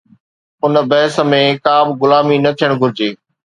[0.65, 3.09] ان بحث ۾ ڪا به غلامي نه ٿيڻ گهرجي